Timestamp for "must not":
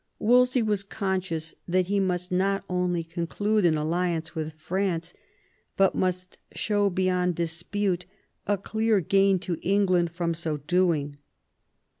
1.99-2.63